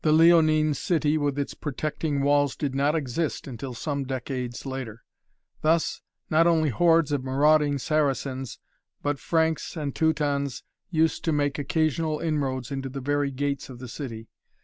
The 0.03 0.11
Leonine 0.11 0.73
city 0.73 1.15
with 1.19 1.37
its 1.37 1.53
protecting 1.53 2.23
walls 2.23 2.55
did 2.55 2.73
not 2.73 2.95
exist 2.95 3.45
until 3.45 3.75
some 3.75 4.03
decades 4.03 4.65
later. 4.65 5.03
Thus, 5.61 6.01
not 6.27 6.47
only 6.47 6.69
hordes 6.69 7.11
of 7.11 7.23
marauding 7.23 7.77
Saracens, 7.77 8.57
but 9.03 9.19
Franks 9.19 9.77
and 9.77 9.93
Teutons 9.93 10.63
used 10.89 11.23
to 11.25 11.31
make 11.31 11.59
occasional 11.59 12.17
inroads 12.17 12.69
to 12.69 12.81
the 12.89 12.99
very 12.99 13.29
gates 13.29 13.69
of 13.69 13.77
the 13.77 13.87
city. 13.87 14.27